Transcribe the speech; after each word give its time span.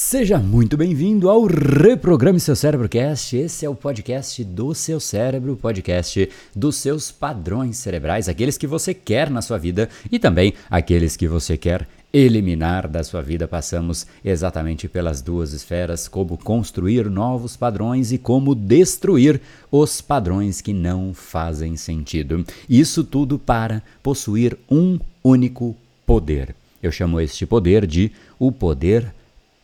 Seja 0.00 0.38
muito 0.38 0.76
bem-vindo 0.76 1.28
ao 1.28 1.44
Reprograme 1.44 2.38
Seu 2.38 2.54
Cérebro 2.54 2.88
Cast. 2.88 3.36
Esse 3.36 3.66
é 3.66 3.68
o 3.68 3.74
podcast 3.74 4.44
do 4.44 4.72
seu 4.72 5.00
cérebro, 5.00 5.56
podcast 5.56 6.30
dos 6.54 6.76
seus 6.76 7.10
padrões 7.10 7.78
cerebrais, 7.78 8.28
aqueles 8.28 8.56
que 8.56 8.66
você 8.66 8.94
quer 8.94 9.28
na 9.28 9.42
sua 9.42 9.58
vida 9.58 9.88
e 10.10 10.16
também 10.16 10.54
aqueles 10.70 11.16
que 11.16 11.26
você 11.26 11.56
quer 11.56 11.86
eliminar 12.12 12.86
da 12.86 13.02
sua 13.02 13.20
vida. 13.20 13.48
Passamos 13.48 14.06
exatamente 14.24 14.88
pelas 14.88 15.20
duas 15.20 15.52
esferas: 15.52 16.06
como 16.06 16.38
construir 16.38 17.10
novos 17.10 17.56
padrões 17.56 18.12
e 18.12 18.18
como 18.18 18.54
destruir 18.54 19.40
os 19.68 20.00
padrões 20.00 20.60
que 20.60 20.72
não 20.72 21.12
fazem 21.12 21.76
sentido. 21.76 22.46
Isso 22.70 23.02
tudo 23.02 23.36
para 23.36 23.82
possuir 24.00 24.56
um 24.70 24.96
único 25.24 25.76
poder. 26.06 26.54
Eu 26.80 26.92
chamo 26.92 27.20
este 27.20 27.44
poder 27.44 27.84
de 27.84 28.12
o 28.38 28.52
poder 28.52 29.12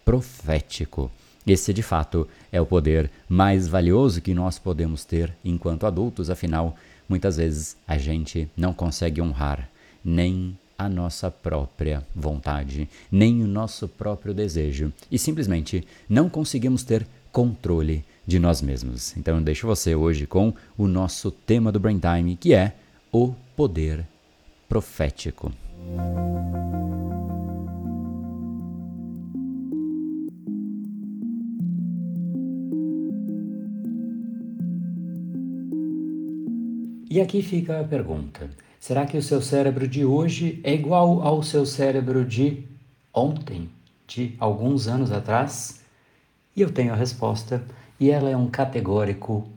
profético. 0.04 1.10
Esse, 1.46 1.72
de 1.72 1.82
fato, 1.82 2.26
é 2.50 2.60
o 2.60 2.66
poder 2.66 3.10
mais 3.28 3.68
valioso 3.68 4.20
que 4.20 4.32
nós 4.32 4.58
podemos 4.58 5.04
ter 5.04 5.34
enquanto 5.44 5.86
adultos, 5.86 6.30
afinal, 6.30 6.74
muitas 7.08 7.36
vezes 7.36 7.76
a 7.86 7.98
gente 7.98 8.48
não 8.56 8.72
consegue 8.72 9.20
honrar 9.20 9.68
nem 10.04 10.56
a 10.78 10.88
nossa 10.88 11.30
própria 11.30 12.04
vontade, 12.14 12.88
nem 13.10 13.42
o 13.42 13.46
nosso 13.46 13.86
próprio 13.86 14.34
desejo 14.34 14.92
e 15.10 15.18
simplesmente 15.18 15.86
não 16.08 16.28
conseguimos 16.28 16.82
ter 16.82 17.06
controle 17.30 18.04
de 18.26 18.38
nós 18.38 18.62
mesmos. 18.62 19.16
Então 19.16 19.36
eu 19.36 19.42
deixo 19.42 19.66
você 19.66 19.94
hoje 19.94 20.26
com 20.26 20.52
o 20.76 20.86
nosso 20.86 21.30
tema 21.30 21.70
do 21.70 21.80
Brain 21.80 21.98
Time, 21.98 22.36
que 22.36 22.54
é 22.54 22.74
o 23.12 23.34
poder 23.56 24.04
profético. 24.68 25.52
E 37.14 37.20
aqui 37.20 37.42
fica 37.42 37.78
a 37.78 37.84
pergunta: 37.84 38.50
será 38.80 39.06
que 39.06 39.16
o 39.16 39.22
seu 39.22 39.40
cérebro 39.40 39.86
de 39.86 40.04
hoje 40.04 40.58
é 40.64 40.74
igual 40.74 41.22
ao 41.22 41.44
seu 41.44 41.64
cérebro 41.64 42.24
de 42.24 42.64
ontem, 43.14 43.70
de 44.04 44.34
alguns 44.36 44.88
anos 44.88 45.12
atrás? 45.12 45.80
E 46.56 46.60
eu 46.60 46.72
tenho 46.72 46.92
a 46.92 46.96
resposta, 46.96 47.62
e 48.00 48.10
ela 48.10 48.28
é 48.28 48.36
um 48.36 48.48
categórico 48.48 49.48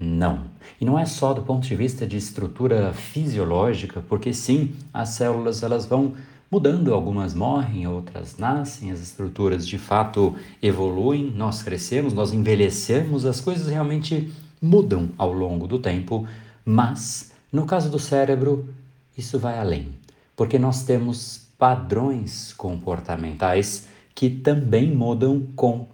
não. 0.00 0.44
E 0.80 0.86
não 0.86 0.98
é 0.98 1.04
só 1.04 1.34
do 1.34 1.42
ponto 1.42 1.66
de 1.66 1.76
vista 1.76 2.06
de 2.06 2.16
estrutura 2.16 2.94
fisiológica, 2.94 4.02
porque 4.08 4.32
sim, 4.32 4.72
as 4.90 5.10
células 5.10 5.62
elas 5.62 5.84
vão 5.84 6.14
mudando, 6.50 6.94
algumas 6.94 7.34
morrem, 7.34 7.86
outras 7.86 8.38
nascem, 8.38 8.90
as 8.90 9.02
estruturas 9.02 9.68
de 9.68 9.76
fato 9.76 10.34
evoluem, 10.62 11.30
nós 11.36 11.62
crescemos, 11.62 12.14
nós 12.14 12.32
envelhecemos, 12.32 13.26
as 13.26 13.38
coisas 13.38 13.68
realmente 13.68 14.32
mudam 14.62 15.10
ao 15.18 15.30
longo 15.30 15.66
do 15.66 15.78
tempo, 15.78 16.26
mas, 16.64 17.32
no 17.52 17.66
caso 17.66 17.90
do 17.90 17.98
cérebro, 17.98 18.68
isso 19.16 19.38
vai 19.38 19.58
além, 19.58 19.88
porque 20.36 20.58
nós 20.58 20.84
temos 20.84 21.46
padrões 21.58 22.52
comportamentais 22.54 23.86
que 24.14 24.28
também 24.28 24.90
mudam 24.90 25.46
com 25.54 25.86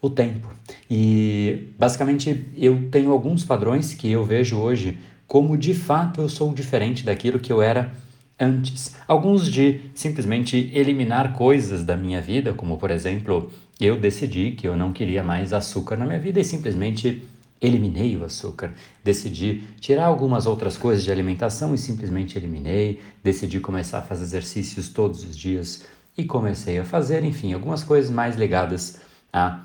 o 0.00 0.08
tempo. 0.08 0.48
E 0.90 1.72
basicamente 1.78 2.46
eu 2.56 2.88
tenho 2.90 3.10
alguns 3.10 3.44
padrões 3.44 3.94
que 3.94 4.10
eu 4.10 4.24
vejo 4.24 4.56
hoje 4.56 4.98
como 5.26 5.58
de 5.58 5.74
fato 5.74 6.20
eu 6.20 6.28
sou 6.28 6.54
diferente 6.54 7.04
daquilo 7.04 7.38
que 7.38 7.52
eu 7.52 7.60
era 7.60 7.92
antes. 8.38 8.94
Alguns 9.06 9.50
de 9.50 9.80
simplesmente 9.94 10.70
eliminar 10.72 11.34
coisas 11.34 11.84
da 11.84 11.96
minha 11.96 12.20
vida, 12.20 12.54
como 12.54 12.78
por 12.78 12.90
exemplo, 12.90 13.50
eu 13.80 13.98
decidi 13.98 14.52
que 14.52 14.66
eu 14.66 14.76
não 14.76 14.92
queria 14.92 15.22
mais 15.22 15.52
açúcar 15.52 15.96
na 15.96 16.06
minha 16.06 16.18
vida 16.18 16.40
e 16.40 16.44
simplesmente 16.44 17.22
eliminei 17.60 18.16
o 18.16 18.24
açúcar. 18.24 18.72
Decidi 19.02 19.64
tirar 19.80 20.06
algumas 20.06 20.46
outras 20.46 20.76
coisas 20.76 21.04
de 21.04 21.10
alimentação 21.10 21.74
e 21.74 21.78
simplesmente 21.78 22.38
eliminei. 22.38 23.00
Decidi 23.22 23.60
começar 23.60 23.98
a 23.98 24.02
fazer 24.02 24.24
exercícios 24.24 24.88
todos 24.88 25.24
os 25.24 25.36
dias 25.36 25.84
e 26.16 26.24
comecei 26.24 26.78
a 26.78 26.84
fazer, 26.84 27.24
enfim, 27.24 27.52
algumas 27.52 27.84
coisas 27.84 28.10
mais 28.10 28.36
ligadas 28.36 29.00
a 29.32 29.64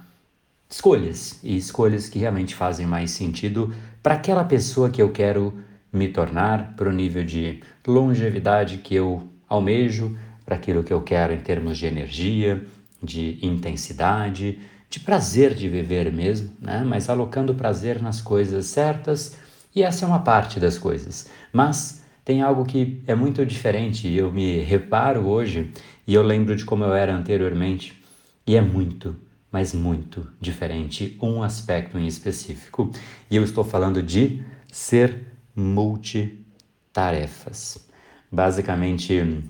escolhas 0.69 1.39
e 1.43 1.55
escolhas 1.55 2.09
que 2.09 2.19
realmente 2.19 2.55
fazem 2.55 2.85
mais 2.85 3.11
sentido 3.11 3.73
para 4.01 4.15
aquela 4.15 4.43
pessoa 4.43 4.89
que 4.89 5.01
eu 5.01 5.11
quero 5.11 5.53
me 5.91 6.07
tornar, 6.07 6.75
para 6.75 6.89
o 6.89 6.91
nível 6.91 7.23
de 7.23 7.61
longevidade 7.87 8.79
que 8.79 8.95
eu 8.95 9.27
almejo, 9.47 10.17
para 10.43 10.55
aquilo 10.55 10.83
que 10.83 10.91
eu 10.91 11.01
quero 11.01 11.33
em 11.33 11.39
termos 11.39 11.77
de 11.77 11.85
energia, 11.85 12.65
de 13.01 13.37
intensidade, 13.41 14.59
de 14.93 14.99
prazer 14.99 15.55
de 15.55 15.67
viver 15.67 16.13
mesmo, 16.13 16.51
né? 16.61 16.83
mas 16.85 17.09
alocando 17.09 17.55
prazer 17.55 17.99
nas 17.99 18.21
coisas 18.21 18.67
certas, 18.67 19.35
e 19.75 19.81
essa 19.81 20.05
é 20.05 20.07
uma 20.07 20.19
parte 20.19 20.59
das 20.59 20.77
coisas. 20.77 21.27
Mas 21.51 22.03
tem 22.23 22.43
algo 22.43 22.63
que 22.63 23.01
é 23.07 23.15
muito 23.15 23.43
diferente, 23.43 24.07
eu 24.07 24.31
me 24.31 24.59
reparo 24.59 25.25
hoje, 25.25 25.71
e 26.05 26.13
eu 26.13 26.21
lembro 26.21 26.55
de 26.55 26.63
como 26.63 26.83
eu 26.83 26.93
era 26.93 27.11
anteriormente, 27.11 27.99
e 28.45 28.55
é 28.55 28.61
muito, 28.61 29.15
mas 29.51 29.73
muito 29.73 30.27
diferente, 30.39 31.17
um 31.19 31.41
aspecto 31.41 31.97
em 31.97 32.05
específico. 32.05 32.91
E 33.31 33.35
eu 33.35 33.43
estou 33.43 33.63
falando 33.63 34.03
de 34.03 34.43
ser 34.71 35.25
multitarefas. 35.55 37.83
Basicamente, 38.31 39.43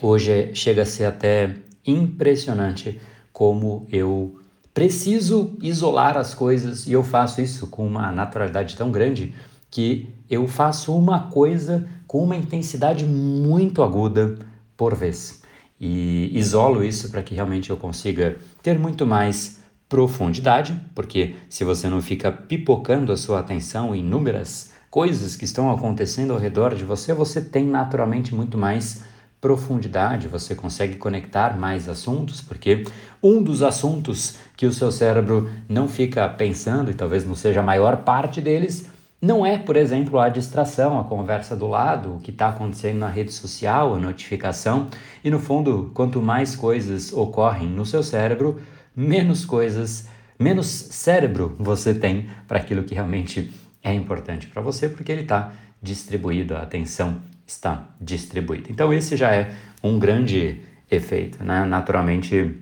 hoje 0.00 0.52
chega 0.56 0.82
a 0.82 0.86
ser 0.86 1.04
até 1.04 1.54
impressionante 1.86 3.00
como 3.32 3.86
eu 3.88 4.41
preciso 4.74 5.56
isolar 5.60 6.16
as 6.16 6.34
coisas 6.34 6.86
e 6.86 6.92
eu 6.92 7.02
faço 7.02 7.40
isso 7.40 7.66
com 7.66 7.86
uma 7.86 8.10
naturalidade 8.10 8.76
tão 8.76 8.90
grande 8.90 9.34
que 9.70 10.08
eu 10.28 10.46
faço 10.46 10.94
uma 10.96 11.30
coisa 11.30 11.88
com 12.06 12.22
uma 12.22 12.36
intensidade 12.36 13.04
muito 13.04 13.82
aguda 13.82 14.38
por 14.76 14.94
vez. 14.94 15.42
E 15.80 16.30
isolo 16.38 16.84
isso 16.84 17.10
para 17.10 17.22
que 17.22 17.34
realmente 17.34 17.70
eu 17.70 17.76
consiga 17.76 18.36
ter 18.62 18.78
muito 18.78 19.06
mais 19.06 19.60
profundidade, 19.88 20.80
porque 20.94 21.36
se 21.48 21.64
você 21.64 21.88
não 21.88 22.00
fica 22.00 22.30
pipocando 22.30 23.12
a 23.12 23.16
sua 23.16 23.40
atenção 23.40 23.94
em 23.94 24.00
inúmeras 24.00 24.72
coisas 24.90 25.36
que 25.36 25.44
estão 25.44 25.70
acontecendo 25.70 26.32
ao 26.32 26.38
redor 26.38 26.74
de 26.74 26.84
você, 26.84 27.12
você 27.12 27.40
tem 27.40 27.66
naturalmente 27.66 28.34
muito 28.34 28.56
mais 28.56 29.02
profundidade, 29.42 30.28
você 30.28 30.54
consegue 30.54 30.94
conectar 30.94 31.58
mais 31.58 31.88
assuntos, 31.88 32.40
porque 32.40 32.84
um 33.20 33.42
dos 33.42 33.60
assuntos 33.60 34.36
que 34.56 34.64
o 34.64 34.72
seu 34.72 34.92
cérebro 34.92 35.50
não 35.68 35.88
fica 35.88 36.28
pensando, 36.28 36.92
e 36.92 36.94
talvez 36.94 37.26
não 37.26 37.34
seja 37.34 37.58
a 37.58 37.62
maior 37.62 37.98
parte 37.98 38.40
deles, 38.40 38.88
não 39.20 39.44
é, 39.44 39.58
por 39.58 39.76
exemplo, 39.76 40.20
a 40.20 40.28
distração, 40.28 40.98
a 40.98 41.04
conversa 41.04 41.56
do 41.56 41.66
lado, 41.66 42.14
o 42.14 42.20
que 42.20 42.30
está 42.30 42.50
acontecendo 42.50 42.98
na 42.98 43.08
rede 43.08 43.32
social, 43.32 43.94
a 43.94 43.98
notificação. 43.98 44.88
E 45.22 45.30
no 45.30 45.38
fundo, 45.40 45.90
quanto 45.92 46.22
mais 46.22 46.56
coisas 46.56 47.12
ocorrem 47.12 47.68
no 47.68 47.84
seu 47.84 48.02
cérebro, 48.02 48.60
menos 48.94 49.44
coisas, 49.44 50.08
menos 50.38 50.66
cérebro 50.66 51.56
você 51.58 51.92
tem 51.94 52.28
para 52.46 52.58
aquilo 52.58 52.84
que 52.84 52.94
realmente 52.94 53.52
é 53.82 53.92
importante 53.92 54.46
para 54.46 54.62
você, 54.62 54.88
porque 54.88 55.10
ele 55.10 55.22
está 55.22 55.52
distribuído, 55.80 56.56
a 56.56 56.62
atenção 56.62 57.31
está 57.46 57.88
distribuída. 58.00 58.68
Então, 58.70 58.92
esse 58.92 59.16
já 59.16 59.34
é 59.34 59.52
um 59.82 59.98
grande 59.98 60.60
efeito. 60.90 61.42
Né? 61.42 61.64
Naturalmente, 61.64 62.54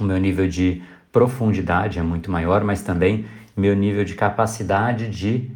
o 0.00 0.04
meu 0.04 0.18
nível 0.18 0.48
de 0.48 0.82
profundidade 1.10 1.98
é 1.98 2.02
muito 2.02 2.30
maior, 2.30 2.64
mas 2.64 2.82
também 2.82 3.26
meu 3.56 3.76
nível 3.76 4.04
de 4.04 4.14
capacidade 4.14 5.08
de 5.08 5.50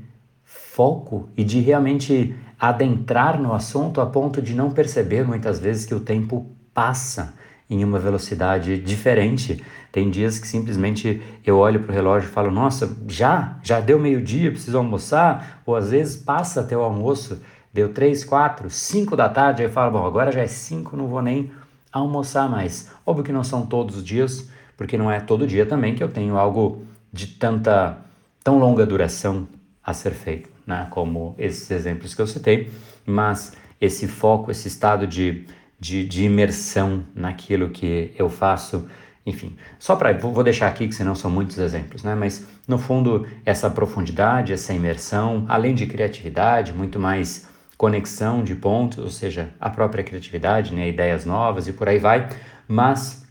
foco 0.44 1.28
e 1.36 1.42
de 1.42 1.60
realmente 1.60 2.34
adentrar 2.58 3.40
no 3.40 3.52
assunto 3.52 4.00
a 4.00 4.06
ponto 4.06 4.40
de 4.40 4.54
não 4.54 4.70
perceber 4.70 5.26
muitas 5.26 5.58
vezes 5.58 5.86
que 5.86 5.94
o 5.94 6.00
tempo 6.00 6.54
passa 6.72 7.34
em 7.68 7.82
uma 7.82 7.98
velocidade 7.98 8.78
diferente. 8.78 9.62
Tem 9.90 10.10
dias 10.10 10.38
que 10.38 10.46
simplesmente 10.46 11.22
eu 11.44 11.56
olho 11.56 11.80
para 11.80 11.92
o 11.92 11.94
relógio 11.94 12.28
e 12.28 12.32
falo: 12.32 12.50
Nossa, 12.50 12.96
já? 13.08 13.58
Já 13.62 13.80
deu 13.80 13.98
meio-dia, 13.98 14.50
preciso 14.50 14.76
almoçar? 14.76 15.62
Ou 15.64 15.74
às 15.74 15.90
vezes 15.90 16.16
passa 16.16 16.60
até 16.60 16.76
o 16.76 16.82
almoço 16.82 17.40
Deu 17.76 17.92
três, 17.92 18.24
quatro, 18.24 18.70
cinco 18.70 19.14
da 19.14 19.28
tarde, 19.28 19.60
aí 19.60 19.68
eu 19.68 19.70
falo, 19.70 19.90
bom, 19.90 20.06
agora 20.06 20.32
já 20.32 20.40
é 20.40 20.46
cinco, 20.46 20.96
não 20.96 21.08
vou 21.08 21.20
nem 21.20 21.52
almoçar 21.92 22.48
mais. 22.48 22.90
Óbvio 23.04 23.22
que 23.22 23.32
não 23.32 23.44
são 23.44 23.66
todos 23.66 23.98
os 23.98 24.02
dias, 24.02 24.48
porque 24.78 24.96
não 24.96 25.12
é 25.12 25.20
todo 25.20 25.46
dia 25.46 25.66
também 25.66 25.94
que 25.94 26.02
eu 26.02 26.08
tenho 26.08 26.38
algo 26.38 26.86
de 27.12 27.26
tanta, 27.26 27.98
tão 28.42 28.58
longa 28.58 28.86
duração 28.86 29.46
a 29.84 29.92
ser 29.92 30.12
feito, 30.12 30.48
né? 30.66 30.86
Como 30.88 31.34
esses 31.36 31.70
exemplos 31.70 32.14
que 32.14 32.22
eu 32.22 32.26
citei, 32.26 32.72
mas 33.04 33.52
esse 33.78 34.08
foco, 34.08 34.50
esse 34.50 34.68
estado 34.68 35.06
de, 35.06 35.44
de, 35.78 36.08
de 36.08 36.24
imersão 36.24 37.04
naquilo 37.14 37.68
que 37.68 38.10
eu 38.16 38.30
faço, 38.30 38.88
enfim, 39.26 39.54
só 39.78 39.96
para 39.96 40.14
vou 40.14 40.42
deixar 40.42 40.68
aqui 40.68 40.88
que 40.88 40.94
senão 40.94 41.14
são 41.14 41.30
muitos 41.30 41.58
exemplos, 41.58 42.02
né? 42.02 42.14
Mas 42.14 42.46
no 42.66 42.78
fundo 42.78 43.26
essa 43.44 43.68
profundidade, 43.68 44.54
essa 44.54 44.72
imersão, 44.72 45.44
além 45.46 45.74
de 45.74 45.86
criatividade, 45.86 46.72
muito 46.72 46.98
mais 46.98 47.54
conexão 47.76 48.42
de 48.42 48.54
pontos, 48.54 48.98
ou 48.98 49.10
seja, 49.10 49.50
a 49.60 49.68
própria 49.68 50.02
criatividade, 50.02 50.74
né, 50.74 50.88
ideias 50.88 51.24
novas 51.24 51.68
e 51.68 51.72
por 51.72 51.88
aí 51.88 51.98
vai, 51.98 52.28
mas 52.66 53.26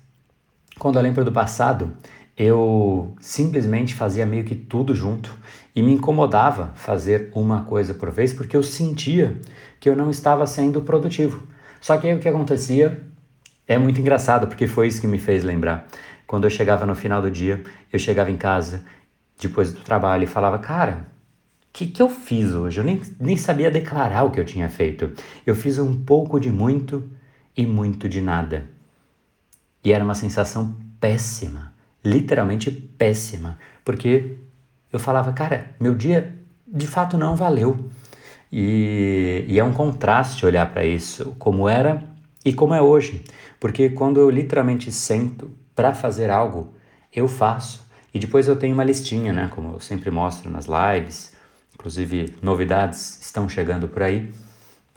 quando 0.78 0.98
eu 0.98 1.02
lembro 1.02 1.26
do 1.26 1.32
passado, 1.32 1.98
eu 2.38 3.16
simplesmente 3.20 3.96
fazia 3.96 4.26
meio 4.26 4.44
que 4.44 4.56
tudo 4.56 4.94
junto 4.94 5.34
e 5.76 5.82
me 5.82 5.94
incomodava 5.94 6.72
fazer 6.76 7.32
uma 7.34 7.64
coisa 7.64 7.94
por 7.94 8.12
vez 8.12 8.34
porque 8.34 8.56
eu 8.56 8.64
sentia 8.64 9.40
que 9.80 9.90
eu 9.90 9.96
não 9.96 10.10
estava 10.10 10.46
sendo 10.46 10.82
produtivo. 10.82 11.44
Só 11.80 11.98
que 11.98 12.08
aí 12.08 12.16
o 12.16 12.20
que 12.20 12.28
acontecia 12.28 13.02
é 13.68 13.78
muito 13.78 14.00
engraçado, 14.00 14.48
porque 14.48 14.68
foi 14.68 14.88
isso 14.88 15.02
que 15.02 15.08
me 15.08 15.18
fez 15.18 15.44
lembrar. 15.44 15.88
Quando 16.28 16.46
eu 16.46 16.50
chegava 16.50 16.86
no 16.86 16.96
final 16.96 17.22
do 17.22 17.32
dia, 17.32 17.64
eu 17.92 18.00
chegava 18.00 18.32
em 18.32 18.38
casa, 18.38 18.84
depois 19.40 19.74
do 19.74 19.82
trabalho, 19.82 20.24
e 20.24 20.28
falava, 20.28 20.60
cara, 20.60 21.08
que, 21.75 21.88
que 21.88 22.01
eu 22.01 22.10
fiz 22.10 22.54
hoje? 22.54 22.80
Eu 22.80 22.86
nem, 22.86 23.01
nem 23.19 23.36
sabia 23.36 23.69
declarar 23.69 24.24
o 24.24 24.31
que 24.31 24.39
eu 24.39 24.45
tinha 24.45 24.69
feito. 24.69 25.12
Eu 25.45 25.54
fiz 25.54 25.77
um 25.77 26.06
pouco 26.06 26.39
de 26.39 26.50
muito 26.50 27.04
e 27.56 27.66
muito 27.66 28.07
de 28.07 28.22
nada. 28.22 28.69
E 29.83 29.92
era 29.92 30.01
uma 30.01 30.16
sensação 30.16 30.74
péssima, 31.01 31.74
literalmente 32.04 32.72
péssima, 32.72 33.60
porque 33.83 34.38
eu 34.92 34.98
falava, 34.98 35.33
cara, 35.33 35.75
meu 35.77 35.94
dia 35.94 36.33
de 36.66 36.88
fato 36.88 37.18
não 37.18 37.36
valeu. 37.36 37.89
E, 38.50 39.44
e 39.45 39.60
é 39.60 39.63
um 39.63 39.74
contraste 39.74 40.45
olhar 40.45 40.72
para 40.72 40.86
isso, 40.86 41.36
como 41.38 41.68
era 41.68 42.01
e 42.45 42.54
como 42.54 42.74
é 42.74 42.81
hoje. 42.81 43.22
Porque 43.60 43.89
quando 43.89 44.22
eu 44.22 44.30
literalmente 44.30 44.94
sento 44.94 45.51
para 45.75 45.94
fazer 45.94 46.30
algo, 46.30 46.74
eu 47.13 47.27
faço. 47.27 47.86
E 48.13 48.19
depois 48.19 48.48
eu 48.48 48.56
tenho 48.56 48.74
uma 48.74 48.83
listinha, 48.86 49.33
né? 49.33 49.51
Como 49.54 49.74
eu 49.74 49.80
sempre 49.81 50.10
mostro 50.10 50.50
nas 50.50 50.68
lives. 50.68 51.35
Inclusive, 51.75 52.36
novidades 52.42 53.19
estão 53.22 53.48
chegando 53.48 53.88
por 53.88 54.01
aí. 54.01 54.31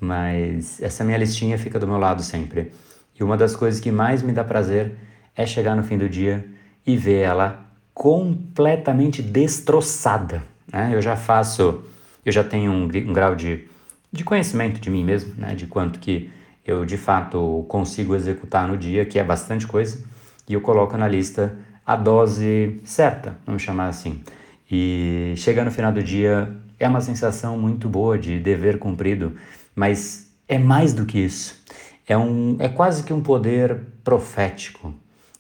Mas 0.01 0.81
essa 0.81 1.05
minha 1.05 1.19
listinha 1.19 1.59
fica 1.59 1.79
do 1.79 1.87
meu 1.87 1.99
lado 1.99 2.23
sempre. 2.23 2.73
E 3.19 3.23
uma 3.25 3.37
das 3.37 3.57
coisas 3.57 3.81
que 3.81 3.91
mais 3.91 4.23
me 4.23 4.33
dá 4.33 4.45
prazer 4.45 4.95
é 5.35 5.45
chegar 5.45 5.75
no 5.75 5.83
fim 5.83 5.99
do 5.99 6.09
dia 6.09 6.45
e 6.87 6.97
ver 6.97 7.23
ela 7.23 7.67
completamente 7.93 9.21
destroçada. 9.21 10.43
Né? 10.73 10.91
Eu 10.93 11.03
já 11.03 11.17
faço, 11.17 11.83
eu 12.25 12.31
já 12.31 12.45
tenho 12.45 12.71
um, 12.71 12.85
um 12.85 13.13
grau 13.13 13.35
de, 13.35 13.67
de 14.13 14.23
conhecimento 14.23 14.81
de 14.81 14.89
mim 14.89 15.05
mesmo, 15.05 15.35
né? 15.37 15.55
de 15.55 15.67
quanto 15.67 15.99
que 15.99 16.31
eu 16.65 16.85
de 16.85 16.97
fato 16.97 17.65
consigo 17.69 18.15
executar 18.15 18.69
no 18.69 18.77
dia, 18.77 19.05
que 19.05 19.19
é 19.19 19.25
bastante 19.25 19.67
coisa, 19.67 20.05
e 20.49 20.55
eu 20.55 20.61
coloco 20.61 20.97
na 20.97 21.09
lista 21.09 21.57
a 21.85 21.97
dose 21.97 22.81
certa, 22.85 23.37
vamos 23.47 23.63
chamar 23.63 23.89
assim. 23.89 24.23
E 24.71 25.33
chega 25.37 25.65
no 25.65 25.71
final 25.71 25.91
do 25.91 26.03
dia, 26.03 26.55
é 26.79 26.89
uma 26.89 27.01
sensação 27.01 27.59
muito 27.59 27.89
boa 27.89 28.19
de 28.19 28.39
dever 28.39 28.79
cumprido, 28.79 29.37
mas 29.75 30.33
é 30.47 30.59
mais 30.59 30.93
do 30.93 31.05
que 31.05 31.19
isso. 31.19 31.63
É, 32.07 32.17
um, 32.17 32.57
é 32.59 32.69
quase 32.69 33.03
que 33.03 33.13
um 33.13 33.21
poder 33.21 33.81
profético, 34.03 34.95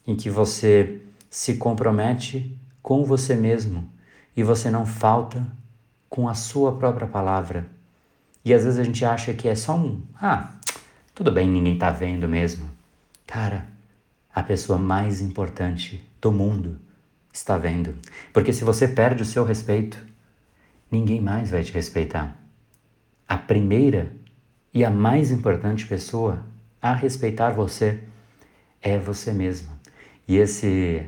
em 0.06 0.17
que 0.17 0.29
você 0.29 1.00
se 1.31 1.56
compromete 1.56 2.58
com 2.82 3.05
você 3.05 3.35
mesmo 3.35 3.90
e 4.37 4.43
você 4.43 4.70
não 4.70 4.85
falta 4.85 5.46
com 6.08 6.29
a 6.29 6.35
sua 6.35 6.76
própria 6.76 7.06
palavra. 7.06 7.67
E 8.44 8.55
às 8.55 8.64
vezes 8.64 8.79
a 8.79 8.85
gente 8.85 9.05
acha 9.05 9.35
que 9.35 9.49
é 9.49 9.55
só 9.55 9.76
um, 9.76 10.02
ah, 10.20 10.50
tudo 11.14 11.31
bem, 11.31 11.49
ninguém 11.49 11.76
tá 11.76 11.90
vendo 11.90 12.29
mesmo. 12.29 12.70
Cara, 13.26 13.67
a 14.35 14.43
pessoa 14.43 14.79
mais 14.79 15.20
importante 15.20 16.02
do 16.20 16.32
mundo 16.32 16.79
está 17.32 17.58
vendo. 17.58 17.94
Porque 18.32 18.52
se 18.52 18.64
você 18.64 18.88
perde 18.88 19.23
o 19.23 19.26
seu 19.26 19.44
respeito, 19.44 20.08
ninguém 20.90 21.20
mais 21.20 21.50
vai 21.50 21.62
te 21.62 21.73
respeitar. 21.73 22.37
A 23.26 23.37
primeira 23.37 24.12
e 24.73 24.85
a 24.85 24.90
mais 24.90 25.31
importante 25.31 25.87
pessoa 25.87 26.44
a 26.81 26.94
respeitar 26.94 27.50
você 27.50 28.00
é 28.81 28.99
você 28.99 29.32
mesmo. 29.32 29.69
E 30.26 30.37
esse 30.37 31.05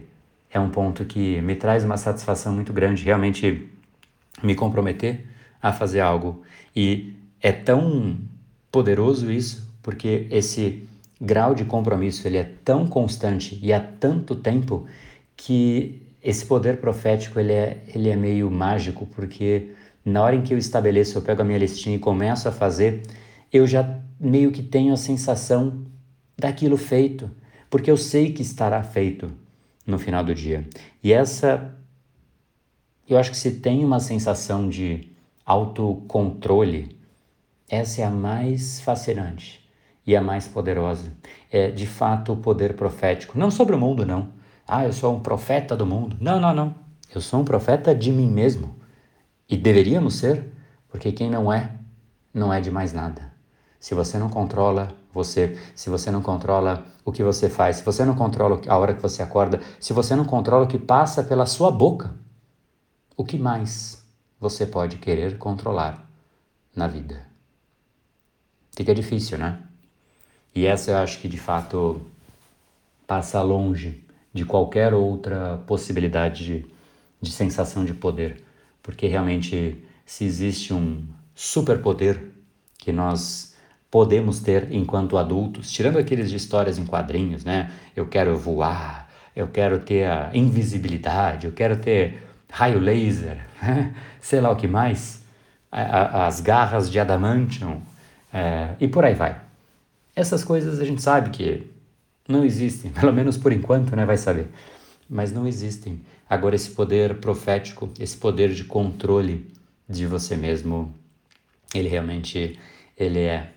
é 0.50 0.58
um 0.58 0.70
ponto 0.70 1.04
que 1.04 1.40
me 1.40 1.54
traz 1.54 1.84
uma 1.84 1.96
satisfação 1.96 2.54
muito 2.54 2.72
grande, 2.72 3.04
realmente 3.04 3.70
me 4.42 4.54
comprometer 4.54 5.26
a 5.62 5.72
fazer 5.72 6.00
algo. 6.00 6.42
E 6.74 7.14
é 7.40 7.52
tão 7.52 8.18
poderoso 8.70 9.30
isso 9.30 9.68
porque 9.82 10.26
esse 10.30 10.88
grau 11.20 11.54
de 11.54 11.64
compromisso 11.64 12.26
ele 12.26 12.38
é 12.38 12.50
tão 12.64 12.86
constante 12.86 13.58
e 13.62 13.72
há 13.72 13.80
tanto 13.80 14.34
tempo 14.34 14.86
que 15.36 16.02
esse 16.22 16.44
poder 16.44 16.80
profético 16.80 17.40
ele 17.40 17.52
é, 17.52 17.82
ele 17.94 18.10
é 18.10 18.16
meio 18.16 18.50
mágico, 18.50 19.06
porque 19.06 19.72
na 20.04 20.22
hora 20.22 20.36
em 20.36 20.42
que 20.42 20.52
eu 20.52 20.58
estabeleço, 20.58 21.16
eu 21.18 21.22
pego 21.22 21.42
a 21.42 21.44
minha 21.44 21.58
listinha 21.58 21.96
e 21.96 21.98
começo 21.98 22.48
a 22.48 22.52
fazer, 22.52 23.02
eu 23.52 23.66
já 23.66 23.98
meio 24.18 24.50
que 24.50 24.62
tenho 24.62 24.92
a 24.92 24.96
sensação 24.96 25.86
daquilo 26.38 26.76
feito, 26.76 27.30
porque 27.68 27.90
eu 27.90 27.96
sei 27.96 28.32
que 28.32 28.42
estará 28.42 28.82
feito 28.82 29.30
no 29.86 29.98
final 29.98 30.24
do 30.24 30.34
dia. 30.34 30.66
E 31.02 31.12
essa, 31.12 31.74
eu 33.08 33.18
acho 33.18 33.30
que 33.30 33.36
se 33.36 33.52
tem 33.52 33.84
uma 33.84 34.00
sensação 34.00 34.68
de 34.68 35.10
autocontrole, 35.44 36.96
essa 37.68 38.02
é 38.02 38.04
a 38.04 38.10
mais 38.10 38.80
fascinante 38.80 39.60
e 40.06 40.16
a 40.16 40.20
mais 40.20 40.48
poderosa. 40.48 41.12
É 41.50 41.70
de 41.70 41.86
fato 41.86 42.32
o 42.32 42.36
poder 42.36 42.74
profético. 42.74 43.38
Não 43.38 43.50
sobre 43.50 43.74
o 43.74 43.78
mundo, 43.78 44.04
não. 44.04 44.39
Ah, 44.72 44.84
eu 44.84 44.92
sou 44.92 45.16
um 45.16 45.18
profeta 45.18 45.76
do 45.76 45.84
mundo. 45.84 46.16
Não, 46.20 46.38
não, 46.38 46.54
não. 46.54 46.72
Eu 47.12 47.20
sou 47.20 47.40
um 47.40 47.44
profeta 47.44 47.92
de 47.92 48.12
mim 48.12 48.30
mesmo. 48.30 48.76
E 49.48 49.56
deveríamos 49.56 50.14
ser, 50.14 50.48
porque 50.88 51.10
quem 51.10 51.28
não 51.28 51.52
é, 51.52 51.72
não 52.32 52.54
é 52.54 52.60
de 52.60 52.70
mais 52.70 52.92
nada. 52.92 53.32
Se 53.80 53.96
você 53.96 54.16
não 54.16 54.28
controla 54.28 54.94
você, 55.12 55.58
se 55.74 55.90
você 55.90 56.08
não 56.12 56.22
controla 56.22 56.86
o 57.04 57.10
que 57.10 57.24
você 57.24 57.50
faz, 57.50 57.78
se 57.78 57.82
você 57.82 58.04
não 58.04 58.14
controla 58.14 58.60
a 58.68 58.78
hora 58.78 58.94
que 58.94 59.02
você 59.02 59.24
acorda, 59.24 59.60
se 59.80 59.92
você 59.92 60.14
não 60.14 60.24
controla 60.24 60.66
o 60.66 60.68
que 60.68 60.78
passa 60.78 61.24
pela 61.24 61.46
sua 61.46 61.72
boca, 61.72 62.14
o 63.16 63.24
que 63.24 63.36
mais 63.36 64.06
você 64.38 64.64
pode 64.64 64.98
querer 64.98 65.36
controlar 65.36 66.08
na 66.76 66.86
vida? 66.86 67.26
Fica 68.70 68.94
difícil, 68.94 69.36
né? 69.36 69.58
E 70.54 70.64
essa 70.64 70.92
eu 70.92 70.98
acho 70.98 71.18
que 71.18 71.26
de 71.26 71.38
fato 71.38 72.00
passa 73.04 73.42
longe 73.42 74.08
de 74.32 74.44
qualquer 74.44 74.94
outra 74.94 75.58
possibilidade 75.66 76.44
de, 76.44 76.66
de 77.20 77.30
sensação 77.30 77.84
de 77.84 77.94
poder, 77.94 78.42
porque 78.82 79.06
realmente 79.06 79.82
se 80.06 80.24
existe 80.24 80.72
um 80.72 81.04
superpoder 81.34 82.30
que 82.78 82.92
nós 82.92 83.54
podemos 83.90 84.40
ter 84.40 84.72
enquanto 84.72 85.18
adultos, 85.18 85.70
tirando 85.70 85.98
aqueles 85.98 86.30
de 86.30 86.36
histórias 86.36 86.78
em 86.78 86.86
quadrinhos, 86.86 87.44
né? 87.44 87.72
Eu 87.94 88.06
quero 88.06 88.36
voar, 88.38 89.10
eu 89.34 89.48
quero 89.48 89.80
ter 89.80 90.06
a 90.06 90.30
invisibilidade, 90.32 91.46
eu 91.46 91.52
quero 91.52 91.76
ter 91.76 92.22
raio 92.50 92.78
laser, 92.78 93.46
sei 94.20 94.40
lá 94.40 94.50
o 94.50 94.56
que 94.56 94.68
mais, 94.68 95.24
as 95.70 96.40
garras 96.40 96.90
de 96.90 96.98
adamantium 96.98 97.80
é, 98.32 98.74
e 98.80 98.88
por 98.88 99.04
aí 99.04 99.14
vai. 99.14 99.40
Essas 100.14 100.44
coisas 100.44 100.80
a 100.80 100.84
gente 100.84 101.02
sabe 101.02 101.30
que 101.30 101.70
não 102.30 102.44
existem, 102.44 102.90
pelo 102.98 103.12
menos 103.12 103.36
por 103.36 103.52
enquanto, 103.52 103.94
né? 103.94 104.04
Vai 104.04 104.16
saber. 104.16 104.48
Mas 105.08 105.32
não 105.32 105.46
existem. 105.46 106.00
Agora, 106.28 106.54
esse 106.54 106.70
poder 106.70 107.16
profético, 107.16 107.90
esse 107.98 108.16
poder 108.16 108.54
de 108.54 108.64
controle 108.64 109.50
de 109.88 110.06
você 110.06 110.36
mesmo, 110.36 110.94
ele 111.74 111.88
realmente 111.88 112.58
ele 112.96 113.20
é 113.20 113.52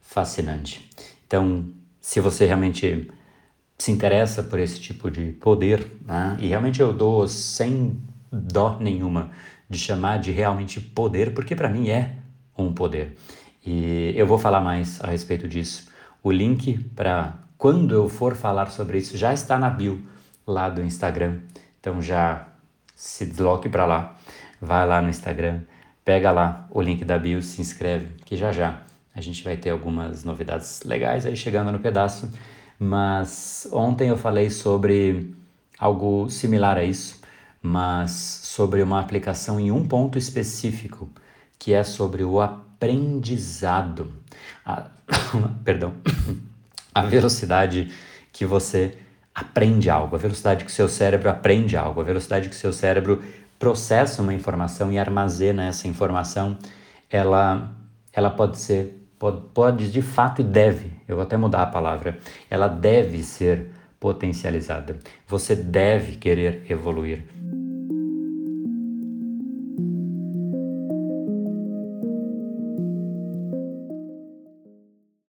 fascinante. 0.00 0.88
Então, 1.26 1.66
se 2.00 2.20
você 2.20 2.46
realmente 2.46 3.10
se 3.76 3.90
interessa 3.90 4.42
por 4.42 4.58
esse 4.58 4.80
tipo 4.80 5.10
de 5.10 5.32
poder, 5.32 5.86
né? 6.06 6.36
e 6.40 6.46
realmente 6.46 6.80
eu 6.80 6.92
dou 6.92 7.26
sem 7.26 8.00
dó 8.32 8.78
nenhuma 8.80 9.30
de 9.68 9.78
chamar 9.78 10.18
de 10.18 10.30
realmente 10.30 10.80
poder, 10.80 11.34
porque 11.34 11.54
para 11.54 11.68
mim 11.68 11.88
é 11.88 12.16
um 12.56 12.72
poder. 12.72 13.16
E 13.66 14.12
eu 14.16 14.26
vou 14.26 14.38
falar 14.38 14.60
mais 14.60 15.02
a 15.02 15.08
respeito 15.08 15.48
disso 15.48 15.88
o 16.22 16.30
link 16.30 16.78
para 16.94 17.38
quando 17.64 17.94
eu 17.94 18.10
for 18.10 18.36
falar 18.36 18.70
sobre 18.70 18.98
isso 18.98 19.16
já 19.16 19.32
está 19.32 19.58
na 19.58 19.70
bio 19.70 20.06
lá 20.46 20.68
do 20.68 20.82
Instagram. 20.82 21.38
Então 21.80 22.02
já 22.02 22.46
se 22.94 23.24
desloque 23.24 23.70
para 23.70 23.86
lá, 23.86 24.18
vai 24.60 24.86
lá 24.86 25.00
no 25.00 25.08
Instagram, 25.08 25.62
pega 26.04 26.30
lá 26.30 26.68
o 26.70 26.82
link 26.82 27.06
da 27.06 27.18
bio, 27.18 27.40
se 27.40 27.62
inscreve, 27.62 28.16
que 28.22 28.36
já 28.36 28.52
já 28.52 28.82
a 29.14 29.20
gente 29.22 29.42
vai 29.42 29.56
ter 29.56 29.70
algumas 29.70 30.24
novidades 30.24 30.82
legais 30.84 31.24
aí 31.24 31.34
chegando 31.34 31.72
no 31.72 31.78
pedaço. 31.78 32.30
Mas 32.78 33.66
ontem 33.72 34.10
eu 34.10 34.18
falei 34.18 34.50
sobre 34.50 35.34
algo 35.78 36.28
similar 36.28 36.76
a 36.76 36.84
isso, 36.84 37.22
mas 37.62 38.10
sobre 38.10 38.82
uma 38.82 39.00
aplicação 39.00 39.58
em 39.58 39.72
um 39.72 39.88
ponto 39.88 40.18
específico, 40.18 41.10
que 41.58 41.72
é 41.72 41.82
sobre 41.82 42.24
o 42.24 42.42
aprendizado. 42.42 44.12
A, 44.66 44.90
perdão, 45.64 45.94
a 46.94 47.02
velocidade 47.02 47.92
que 48.32 48.46
você 48.46 48.96
aprende 49.34 49.90
algo, 49.90 50.14
a 50.14 50.18
velocidade 50.18 50.64
que 50.64 50.70
seu 50.70 50.88
cérebro 50.88 51.28
aprende 51.28 51.76
algo, 51.76 52.00
a 52.00 52.04
velocidade 52.04 52.48
que 52.48 52.54
seu 52.54 52.72
cérebro 52.72 53.22
processa 53.58 54.22
uma 54.22 54.32
informação 54.32 54.92
e 54.92 54.98
armazena 54.98 55.64
essa 55.64 55.88
informação, 55.88 56.56
ela, 57.10 57.70
ela 58.12 58.30
pode 58.30 58.58
ser, 58.58 59.06
pode, 59.18 59.40
pode 59.52 59.90
de 59.90 60.02
fato 60.02 60.40
e 60.40 60.44
deve, 60.44 60.92
eu 61.08 61.16
vou 61.16 61.24
até 61.24 61.36
mudar 61.36 61.62
a 61.62 61.66
palavra, 61.66 62.18
ela 62.48 62.68
deve 62.68 63.22
ser 63.22 63.70
potencializada. 63.98 64.98
Você 65.26 65.56
deve 65.56 66.16
querer 66.16 66.64
evoluir. 66.68 67.24